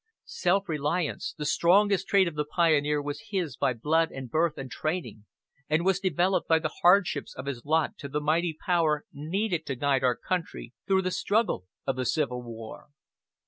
Self 0.25 0.67
reliance, 0.67 1.35
the 1.37 1.45
strongest 1.45 2.07
trait 2.07 2.27
of 2.27 2.33
the 2.33 2.43
pioneer 2.43 2.99
was 3.03 3.25
his 3.29 3.55
by 3.55 3.73
blood 3.73 4.09
and 4.09 4.31
birth 4.31 4.57
and 4.57 4.71
training, 4.71 5.25
and 5.69 5.85
was 5.85 5.99
developed 5.99 6.47
by 6.49 6.57
the 6.57 6.73
hardships 6.81 7.35
of 7.35 7.45
his 7.45 7.63
lot 7.65 7.99
to 7.99 8.07
the 8.09 8.19
mighty 8.19 8.57
power 8.65 9.05
needed 9.13 9.63
to 9.67 9.75
guide 9.75 10.03
our 10.03 10.15
country 10.15 10.73
through 10.87 11.03
the 11.03 11.11
struggle 11.11 11.65
of 11.85 11.97
the 11.97 12.05
Civil 12.07 12.41
War. 12.41 12.87